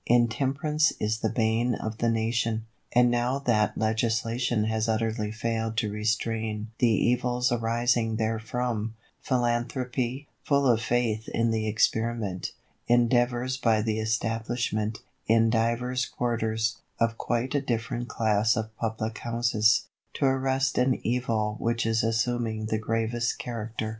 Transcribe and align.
Intemperance 0.07 0.91
is 0.99 1.19
the 1.19 1.29
bane 1.29 1.75
of 1.75 1.99
the 1.99 2.09
nation. 2.09 2.65
And 2.91 3.11
now 3.11 3.37
that 3.37 3.77
legislation 3.77 4.63
has 4.63 4.89
utterly 4.89 5.31
failed 5.31 5.77
to 5.77 5.91
restrain 5.91 6.71
the 6.79 6.89
evils 6.89 7.51
arising 7.51 8.15
therefrom, 8.17 8.95
philanthropy, 9.21 10.27
full 10.41 10.65
of 10.65 10.81
faith 10.81 11.29
in 11.29 11.51
the 11.51 11.67
experiment, 11.67 12.51
endeavours 12.87 13.57
by 13.57 13.83
the 13.83 13.99
establishment, 13.99 15.03
in 15.27 15.51
divers 15.51 16.07
quarters, 16.07 16.77
of 16.99 17.19
quite 17.19 17.53
a 17.53 17.61
different 17.61 18.07
class 18.07 18.55
of 18.57 18.75
"Public 18.77 19.19
Houses," 19.19 19.85
to 20.15 20.25
arrest 20.25 20.79
an 20.79 20.99
evil 21.05 21.57
which 21.59 21.85
is 21.85 22.01
assuming 22.03 22.65
the 22.65 22.79
gravest 22.79 23.37
character. 23.37 23.89